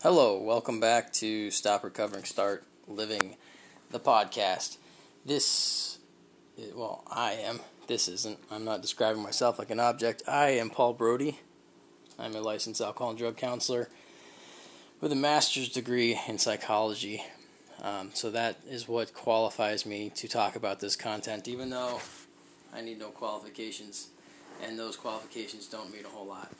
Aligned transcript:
Hello, 0.00 0.40
welcome 0.40 0.78
back 0.78 1.12
to 1.14 1.50
Stop 1.50 1.82
Recovering, 1.82 2.22
Start 2.22 2.62
Living, 2.86 3.36
the 3.90 3.98
podcast. 3.98 4.76
This, 5.26 5.98
well, 6.72 7.02
I 7.10 7.32
am. 7.32 7.58
This 7.88 8.06
isn't. 8.06 8.38
I'm 8.48 8.64
not 8.64 8.80
describing 8.80 9.24
myself 9.24 9.58
like 9.58 9.70
an 9.70 9.80
object. 9.80 10.22
I 10.28 10.50
am 10.50 10.70
Paul 10.70 10.92
Brody. 10.92 11.40
I'm 12.16 12.36
a 12.36 12.40
licensed 12.40 12.80
alcohol 12.80 13.10
and 13.10 13.18
drug 13.18 13.36
counselor 13.36 13.88
with 15.00 15.10
a 15.10 15.16
master's 15.16 15.68
degree 15.68 16.16
in 16.28 16.38
psychology. 16.38 17.24
Um, 17.82 18.10
so 18.14 18.30
that 18.30 18.58
is 18.70 18.86
what 18.86 19.12
qualifies 19.12 19.84
me 19.84 20.10
to 20.10 20.28
talk 20.28 20.54
about 20.54 20.78
this 20.78 20.94
content, 20.94 21.48
even 21.48 21.70
though 21.70 22.00
I 22.72 22.82
need 22.82 23.00
no 23.00 23.08
qualifications, 23.08 24.10
and 24.62 24.78
those 24.78 24.96
qualifications 24.96 25.66
don't 25.66 25.92
mean 25.92 26.04
a 26.04 26.08
whole 26.08 26.26
lot. 26.26 26.52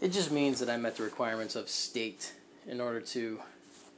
It 0.00 0.12
just 0.12 0.30
means 0.30 0.60
that 0.60 0.70
I 0.70 0.76
met 0.76 0.94
the 0.94 1.02
requirements 1.02 1.56
of 1.56 1.68
state 1.68 2.34
in 2.66 2.80
order 2.80 3.00
to 3.00 3.40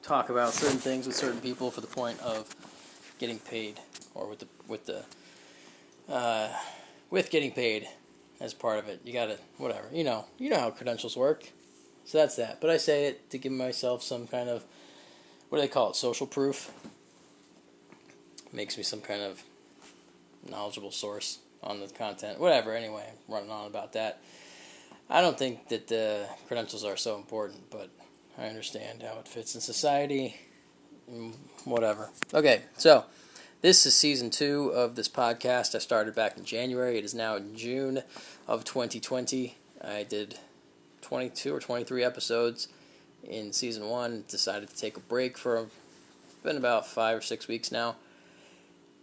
talk 0.02 0.30
about 0.30 0.52
certain 0.52 0.78
things 0.78 1.06
with 1.06 1.16
certain 1.16 1.40
people 1.40 1.70
for 1.70 1.80
the 1.80 1.86
point 1.86 2.20
of 2.20 2.54
getting 3.18 3.38
paid 3.38 3.80
or 4.14 4.28
with 4.28 4.40
the 4.40 4.48
with 4.68 4.86
the 4.86 5.04
uh, 6.12 6.48
with 7.10 7.30
getting 7.30 7.52
paid 7.52 7.88
as 8.40 8.54
part 8.54 8.78
of 8.78 8.88
it. 8.88 9.00
You 9.04 9.12
gotta 9.12 9.38
whatever 9.58 9.88
you 9.92 10.04
know 10.04 10.26
you 10.38 10.50
know 10.50 10.60
how 10.60 10.70
credentials 10.70 11.16
work. 11.16 11.50
So 12.04 12.18
that's 12.18 12.36
that. 12.36 12.60
But 12.60 12.70
I 12.70 12.76
say 12.76 13.06
it 13.06 13.30
to 13.30 13.38
give 13.38 13.52
myself 13.52 14.02
some 14.02 14.26
kind 14.26 14.48
of 14.48 14.64
what 15.48 15.58
do 15.58 15.62
they 15.62 15.68
call 15.68 15.90
it? 15.90 15.96
Social 15.96 16.26
proof. 16.26 16.70
Makes 18.52 18.76
me 18.76 18.84
some 18.84 19.00
kind 19.00 19.22
of 19.22 19.42
knowledgeable 20.48 20.92
source 20.92 21.38
on 21.62 21.80
the 21.80 21.88
content. 21.88 22.38
Whatever. 22.38 22.74
Anyway, 22.74 23.04
I'm 23.08 23.34
running 23.34 23.50
on 23.50 23.66
about 23.66 23.92
that. 23.94 24.20
I 25.08 25.20
don't 25.20 25.38
think 25.38 25.68
that 25.68 25.88
the 25.88 26.26
credentials 26.46 26.84
are 26.84 26.96
so 26.96 27.16
important, 27.16 27.70
but 27.70 27.90
I 28.38 28.46
understand 28.46 29.02
how 29.02 29.18
it 29.18 29.28
fits 29.28 29.54
in 29.54 29.60
society. 29.60 30.36
Mm, 31.10 31.34
whatever. 31.64 32.10
Okay, 32.34 32.62
so 32.76 33.04
this 33.62 33.86
is 33.86 33.94
season 33.94 34.30
two 34.30 34.70
of 34.74 34.94
this 34.94 35.08
podcast. 35.08 35.74
I 35.74 35.78
started 35.78 36.14
back 36.14 36.36
in 36.36 36.44
January. 36.44 36.98
It 36.98 37.04
is 37.04 37.14
now 37.14 37.38
June 37.38 38.02
of 38.46 38.64
2020. 38.64 39.56
I 39.82 40.02
did 40.02 40.38
22 41.02 41.54
or 41.54 41.60
23 41.60 42.04
episodes 42.04 42.68
in 43.22 43.52
season 43.52 43.88
one. 43.88 44.24
Decided 44.28 44.68
to 44.68 44.76
take 44.76 44.96
a 44.96 45.00
break 45.00 45.38
for 45.38 45.68
been 46.42 46.56
about 46.56 46.86
five 46.86 47.18
or 47.18 47.20
six 47.20 47.48
weeks 47.48 47.72
now, 47.72 47.96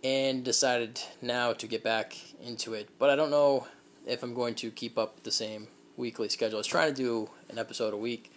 and 0.03 0.43
decided 0.45 1.01
now 1.21 1.51
to 1.53 1.67
get 1.67 1.83
back 1.83 2.17
into 2.41 2.73
it. 2.73 2.89
But 2.97 3.09
I 3.09 3.15
don't 3.15 3.31
know 3.31 3.67
if 4.07 4.23
I'm 4.23 4.33
going 4.33 4.55
to 4.55 4.71
keep 4.71 4.97
up 4.97 5.23
the 5.23 5.31
same 5.31 5.67
weekly 5.97 6.29
schedule. 6.29 6.57
I 6.57 6.59
was 6.59 6.67
trying 6.67 6.93
to 6.93 7.01
do 7.01 7.29
an 7.49 7.59
episode 7.59 7.93
a 7.93 7.97
week 7.97 8.31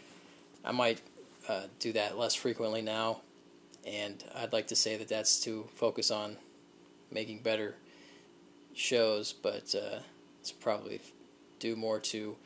I 0.67 0.73
might 0.73 1.01
uh, 1.49 1.63
do 1.79 1.93
that 1.93 2.19
less 2.19 2.35
frequently 2.35 2.83
now, 2.83 3.21
and 3.87 4.23
I'd 4.35 4.53
like 4.53 4.67
to 4.69 4.77
say 4.77 4.97
that 4.97 5.09
that's 5.09 5.41
to 5.45 5.69
focus 5.75 6.11
on 6.11 6.37
making 7.11 7.41
better 7.41 7.77
shows, 8.75 9.33
but 9.33 9.75
uh, 9.75 10.01
it's 10.41 10.51
probably 10.53 11.01
due 11.61 11.77
more 11.77 12.01
to 12.01 12.37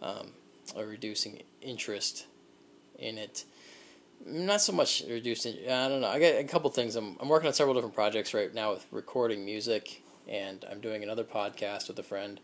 um, 0.00 0.28
a 0.74 0.84
reducing 0.84 1.42
interest 1.60 2.26
in 2.98 3.18
it. 3.18 3.44
Not 4.24 4.62
so 4.62 4.72
much 4.72 5.04
reducing. 5.08 5.70
I 5.70 5.88
don't 5.88 6.00
know. 6.00 6.08
I 6.08 6.18
got 6.18 6.36
a 6.36 6.44
couple 6.44 6.70
things. 6.70 6.96
I'm 6.96 7.16
I'm 7.20 7.28
working 7.28 7.46
on 7.46 7.52
several 7.52 7.74
different 7.74 7.94
projects 7.94 8.32
right 8.32 8.52
now 8.52 8.72
with 8.72 8.86
recording 8.90 9.44
music, 9.44 10.02
and 10.26 10.64
I'm 10.70 10.80
doing 10.80 11.02
another 11.02 11.24
podcast 11.24 11.88
with 11.88 11.98
a 11.98 12.02
friend 12.02 12.40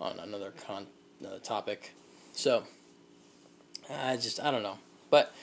on 0.00 0.18
another 0.18 0.52
con 0.66 0.86
another 1.20 1.38
topic. 1.38 1.92
So 2.32 2.64
I 3.90 4.16
just 4.16 4.40
I 4.40 4.50
don't 4.50 4.62
know, 4.62 4.78
but 5.10 5.34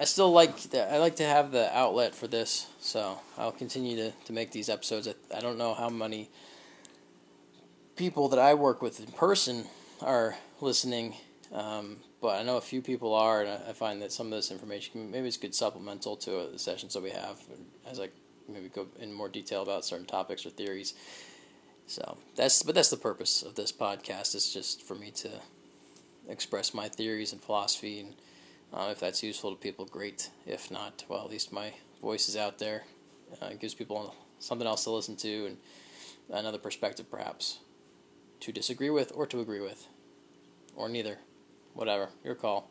I 0.00 0.04
still 0.04 0.30
like 0.30 0.56
the, 0.70 0.92
I 0.92 0.98
like 0.98 1.16
to 1.16 1.24
have 1.24 1.50
the 1.50 1.76
outlet 1.76 2.14
for 2.14 2.28
this, 2.28 2.68
so 2.80 3.18
I'll 3.36 3.52
continue 3.52 3.96
to, 3.96 4.12
to 4.26 4.32
make 4.32 4.52
these 4.52 4.68
episodes. 4.68 5.08
I, 5.08 5.14
I 5.36 5.40
don't 5.40 5.58
know 5.58 5.74
how 5.74 5.88
many 5.88 6.30
people 7.96 8.28
that 8.28 8.38
I 8.38 8.54
work 8.54 8.80
with 8.80 9.00
in 9.00 9.10
person 9.12 9.64
are 10.00 10.36
listening, 10.60 11.14
um, 11.52 11.96
but 12.20 12.40
I 12.40 12.44
know 12.44 12.56
a 12.56 12.60
few 12.60 12.80
people 12.80 13.12
are, 13.12 13.42
and 13.42 13.50
I, 13.50 13.70
I 13.70 13.72
find 13.72 14.00
that 14.02 14.12
some 14.12 14.28
of 14.28 14.32
this 14.32 14.52
information 14.52 15.10
maybe 15.10 15.26
it's 15.26 15.36
good 15.36 15.54
supplemental 15.54 16.16
to 16.18 16.48
the 16.52 16.58
sessions 16.58 16.94
that 16.94 17.02
we 17.02 17.10
have 17.10 17.40
as 17.90 17.98
I 17.98 18.10
maybe 18.48 18.68
go 18.68 18.86
in 19.00 19.12
more 19.12 19.28
detail 19.28 19.62
about 19.62 19.84
certain 19.84 20.06
topics 20.06 20.46
or 20.46 20.50
theories. 20.50 20.94
So 21.86 22.18
that's 22.36 22.62
but 22.62 22.74
that's 22.74 22.90
the 22.90 22.96
purpose 22.96 23.42
of 23.42 23.56
this 23.56 23.72
podcast 23.72 24.34
is 24.34 24.52
just 24.52 24.82
for 24.82 24.94
me 24.94 25.10
to 25.10 25.30
express 26.28 26.74
my 26.74 26.88
theories 26.88 27.32
and 27.32 27.42
philosophy. 27.42 28.00
And 28.00 28.14
uh, 28.72 28.88
if 28.90 29.00
that's 29.00 29.22
useful 29.22 29.50
to 29.50 29.56
people, 29.56 29.84
great. 29.84 30.30
If 30.46 30.70
not, 30.70 31.04
well, 31.08 31.24
at 31.24 31.30
least 31.30 31.52
my 31.52 31.72
voice 32.00 32.28
is 32.28 32.36
out 32.36 32.58
there. 32.58 32.84
Uh, 33.40 33.46
it 33.46 33.60
gives 33.60 33.74
people 33.74 34.14
something 34.38 34.66
else 34.66 34.84
to 34.84 34.90
listen 34.90 35.16
to 35.16 35.46
and 35.46 35.56
another 36.30 36.58
perspective, 36.58 37.10
perhaps, 37.10 37.58
to 38.40 38.52
disagree 38.52 38.90
with 38.90 39.12
or 39.14 39.26
to 39.26 39.40
agree 39.40 39.60
with, 39.60 39.88
or 40.76 40.88
neither. 40.88 41.18
Whatever, 41.74 42.08
your 42.24 42.34
call. 42.34 42.70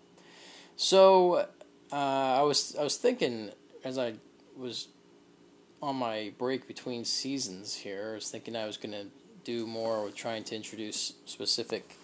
So 0.76 1.48
uh, 1.92 1.96
I 1.96 2.42
was 2.42 2.76
I 2.78 2.84
was 2.84 2.98
thinking 2.98 3.52
as 3.84 3.98
I 3.98 4.16
was 4.58 4.90
on 5.82 5.96
my 5.96 6.34
break 6.38 6.68
between 6.68 7.06
seasons 7.06 7.76
here, 7.76 8.10
I 8.12 8.16
was 8.16 8.30
thinking 8.30 8.56
I 8.56 8.66
was 8.66 8.78
going 8.78 8.92
to 8.92 9.06
do 9.44 9.66
more 9.66 10.04
with 10.04 10.16
trying 10.16 10.44
to 10.46 10.56
introduce 10.56 11.14
specific 11.26 11.96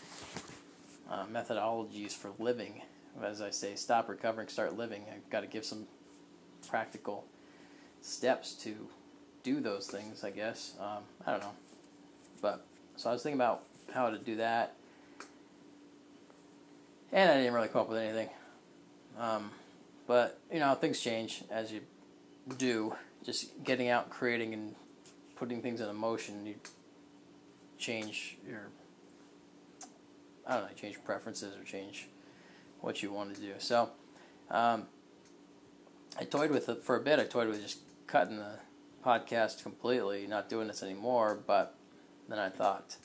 uh, 1.13 1.25
methodologies 1.31 2.11
for 2.11 2.31
living. 2.39 2.81
As 3.21 3.41
I 3.41 3.51
say, 3.51 3.75
stop 3.75 4.09
recovering, 4.09 4.47
start 4.47 4.75
living. 4.75 5.05
I've 5.13 5.29
got 5.29 5.41
to 5.41 5.47
give 5.47 5.63
some 5.63 5.85
practical 6.67 7.25
steps 8.01 8.53
to 8.63 8.87
do 9.43 9.59
those 9.59 9.87
things, 9.87 10.23
I 10.23 10.31
guess. 10.31 10.73
Um, 10.79 11.03
I 11.25 11.31
don't 11.31 11.41
know. 11.41 11.51
But, 12.41 12.65
so 12.95 13.09
I 13.09 13.13
was 13.13 13.21
thinking 13.21 13.39
about 13.39 13.63
how 13.93 14.09
to 14.09 14.17
do 14.17 14.37
that. 14.37 14.75
And 17.11 17.29
I 17.29 17.35
didn't 17.35 17.53
really 17.53 17.67
come 17.67 17.81
up 17.81 17.89
with 17.89 17.99
anything. 17.99 18.29
Um, 19.19 19.51
but, 20.07 20.39
you 20.51 20.59
know, 20.59 20.73
things 20.73 20.99
change 20.99 21.43
as 21.51 21.71
you 21.71 21.81
do. 22.57 22.95
Just 23.23 23.63
getting 23.63 23.89
out, 23.89 24.09
creating, 24.09 24.53
and 24.53 24.75
putting 25.35 25.61
things 25.61 25.79
in 25.79 25.95
motion, 25.95 26.45
you 26.47 26.55
change 27.77 28.37
your 28.47 28.69
I 30.47 30.55
don't 30.55 30.63
know, 30.63 30.73
change 30.75 30.97
preferences 31.03 31.55
or 31.55 31.63
change 31.63 32.07
what 32.81 33.01
you 33.01 33.11
want 33.11 33.33
to 33.35 33.41
do. 33.41 33.53
So, 33.59 33.89
um, 34.51 34.87
I 36.19 36.25
toyed 36.25 36.51
with 36.51 36.69
it 36.69 36.83
for 36.83 36.95
a 36.95 36.99
bit. 36.99 37.19
I 37.19 37.23
toyed 37.23 37.47
with 37.47 37.61
just 37.61 37.79
cutting 38.07 38.37
the 38.37 38.59
podcast 39.05 39.63
completely, 39.63 40.27
not 40.27 40.49
doing 40.49 40.67
this 40.67 40.83
anymore. 40.83 41.39
But 41.45 41.75
then 42.29 42.39
I 42.39 42.49
thought 42.49 42.97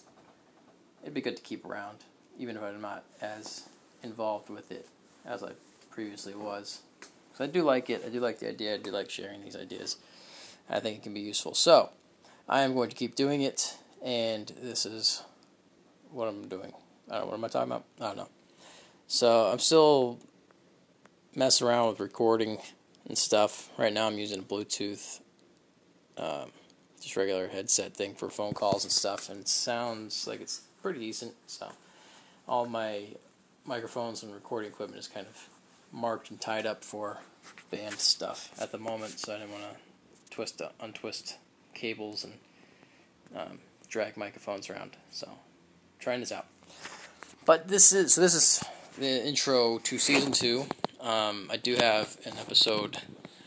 it'd 1.03 1.15
be 1.15 1.21
good 1.21 1.37
to 1.37 1.43
keep 1.43 1.65
around, 1.65 1.99
even 2.39 2.57
if 2.57 2.63
I'm 2.63 2.81
not 2.81 3.05
as 3.21 3.69
involved 4.03 4.51
with 4.51 4.71
it 4.71 4.89
as 5.25 5.43
I 5.43 5.53
previously 5.91 6.35
was. 6.35 6.81
So 7.35 7.45
I 7.45 7.47
do 7.47 7.63
like 7.63 7.89
it. 7.89 8.03
I 8.05 8.09
do 8.09 8.21
like 8.21 8.41
the 8.41 8.49
idea. 8.49 8.75
I 8.75 8.79
do 8.79 8.91
like 8.91 9.11
sharing 9.11 9.43
these 9.43 9.57
ideas. 9.57 9.97
I 10.69 10.81
think 10.81 10.99
it 10.99 11.03
can 11.03 11.15
be 11.15 11.21
useful. 11.21 11.55
So 11.55 11.91
I 12.49 12.63
am 12.63 12.75
going 12.75 12.91
to 12.91 12.97
keep 12.97 13.15
doing 13.15 13.43
it, 13.43 13.77
and 14.03 14.53
this 14.61 14.85
is 14.85 15.23
what 16.11 16.29
I'm 16.29 16.49
doing. 16.49 16.73
I 17.11 17.15
don't 17.15 17.21
know, 17.21 17.27
what 17.27 17.35
am 17.35 17.45
I 17.45 17.49
talking 17.49 17.73
about? 17.73 17.85
I 18.01 18.05
don't 18.09 18.17
know. 18.17 18.29
So 19.07 19.47
I'm 19.47 19.59
still 19.59 20.19
messing 21.35 21.67
around 21.67 21.89
with 21.89 22.01
recording 22.01 22.59
and 23.07 23.17
stuff. 23.17 23.71
Right 23.79 23.93
now 23.93 24.07
I'm 24.07 24.19
using 24.19 24.41
a 24.41 24.43
Bluetooth, 24.43 25.21
um, 26.17 26.51
just 27.01 27.17
regular 27.17 27.49
headset 27.49 27.95
thing 27.95 28.15
for 28.15 28.29
phone 28.29 28.53
calls 28.53 28.85
and 28.85 28.93
stuff, 28.93 29.31
and 29.31 29.41
it 29.41 29.49
sounds 29.49 30.27
like 30.27 30.41
it's 30.41 30.63
pretty 30.83 31.01
decent. 31.01 31.35
So 31.47 31.69
all 32.47 32.67
my 32.67 33.05
microphones 33.65 34.23
and 34.23 34.35
recording 34.35 34.71
equipment 34.71 35.01
is 35.01 35.09
kind 35.09 35.27
of 35.27 35.49
marked 35.93 36.31
and 36.31 36.41
tied 36.41 36.67
up 36.67 36.85
for 36.85 37.19
band 37.71 37.95
stuff 37.95 38.51
at 38.61 38.73
the 38.73 38.79
moment, 38.79 39.19
so 39.19 39.35
I 39.35 39.39
didn't 39.39 39.53
want 39.53 39.65
to 39.65 40.35
twist, 40.35 40.61
uh, 40.61 40.69
untwist 40.81 41.37
cables 41.75 42.25
and 42.25 42.35
um, 43.35 43.59
drag 43.89 44.17
microphones 44.17 44.69
around. 44.69 44.97
So 45.11 45.31
trying 45.99 46.21
this 46.21 46.33
out. 46.33 46.47
But 47.49 47.67
this 47.67 47.93
is 47.93 48.13
so. 48.13 48.21
This 48.21 48.35
is 48.35 48.63
the 48.99 49.27
intro 49.27 49.79
to 49.79 49.99
season 49.99 50.33
two. 50.33 50.67
Um, 51.01 51.49
I 51.51 51.57
do 51.57 51.77
have 51.77 52.19
an 52.27 52.35
episode 52.37 52.99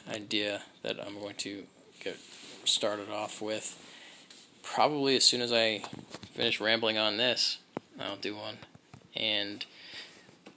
idea 0.10 0.64
that 0.82 1.00
I'm 1.00 1.20
going 1.20 1.36
to 1.36 1.66
get 2.04 2.18
started 2.66 3.12
off 3.12 3.44
with. 3.44 3.78
Probably 4.64 5.16
as 5.18 5.24
soon 5.24 5.40
as 5.40 5.54
I 5.54 5.84
finish 6.34 6.60
rambling 6.60 6.98
on 6.98 7.18
this, 7.18 7.60
I'll 8.00 8.16
do 8.16 8.36
one, 8.36 8.58
and 9.16 9.68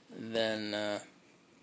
then 0.09 0.73
uh, 0.73 0.99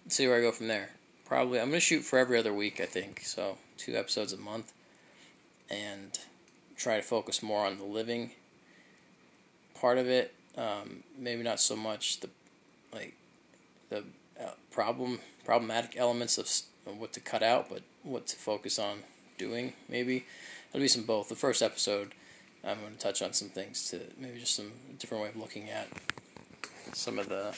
see 0.06 0.28
where 0.28 0.38
I 0.38 0.40
go 0.40 0.52
from 0.52 0.68
there. 0.68 0.90
Probably 1.24 1.58
I'm 1.58 1.70
going 1.70 1.80
to 1.80 1.84
shoot 1.84 2.02
for 2.02 2.16
every 2.16 2.38
other 2.38 2.54
week. 2.54 2.80
I 2.80 2.86
think 2.86 3.22
so. 3.24 3.58
Two 3.76 3.96
episodes 3.96 4.32
a 4.32 4.36
month, 4.36 4.72
and 5.68 6.16
try 6.76 6.94
to 6.94 7.02
focus 7.02 7.42
more 7.42 7.66
on 7.66 7.78
the 7.78 7.84
living 7.84 8.30
part 9.74 9.98
of 9.98 10.06
it 10.06 10.32
um, 10.56 11.02
maybe 11.18 11.42
not 11.42 11.60
so 11.60 11.76
much 11.76 12.20
the 12.20 12.28
like 12.92 13.14
the 13.88 14.04
problem 14.70 15.20
problematic 15.44 15.96
elements 15.96 16.38
of, 16.38 16.48
of 16.90 16.98
what 17.00 17.12
to 17.12 17.20
cut 17.20 17.42
out, 17.42 17.68
but 17.68 17.82
what 18.02 18.26
to 18.28 18.36
focus 18.36 18.78
on 18.78 18.98
doing. 19.38 19.72
Maybe 19.88 20.24
it'll 20.70 20.80
be 20.80 20.88
some 20.88 21.04
both. 21.04 21.28
The 21.28 21.34
first 21.34 21.62
episode, 21.62 22.14
I'm 22.64 22.80
going 22.80 22.92
to 22.92 22.98
touch 22.98 23.22
on 23.22 23.32
some 23.32 23.48
things 23.48 23.90
to 23.90 24.00
maybe 24.18 24.38
just 24.38 24.54
some 24.54 24.72
different 24.98 25.22
way 25.22 25.28
of 25.30 25.36
looking 25.36 25.70
at 25.70 25.88
some 26.92 27.18
of 27.18 27.28
the 27.28 27.54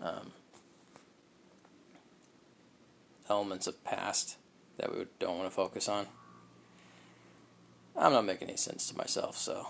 um, 0.00 0.32
elements 3.28 3.66
of 3.66 3.82
past 3.84 4.36
that 4.78 4.94
we 4.94 5.06
don't 5.18 5.38
want 5.38 5.48
to 5.48 5.54
focus 5.54 5.88
on. 5.88 6.06
I'm 7.96 8.12
not 8.12 8.24
making 8.24 8.48
any 8.48 8.56
sense 8.56 8.88
to 8.88 8.96
myself, 8.96 9.36
so 9.36 9.68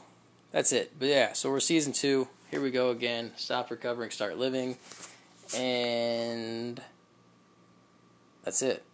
that's 0.53 0.73
it. 0.73 0.93
But 0.99 1.09
yeah, 1.09 1.33
so 1.33 1.51
we're 1.51 1.61
season 1.61 1.93
two. 1.93 2.29
Here 2.51 2.61
we 2.61 2.71
go 2.71 2.91
again. 2.91 3.33
Stop 3.37 3.71
recovering, 3.71 4.11
start 4.11 4.39
living. 4.39 4.77
And 5.57 6.81
that's 8.45 8.63
it. 8.63 8.85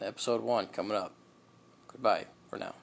Episode 0.00 0.42
one 0.42 0.66
coming 0.66 0.96
up. 0.96 1.12
Goodbye 1.88 2.26
for 2.48 2.58
now. 2.58 2.74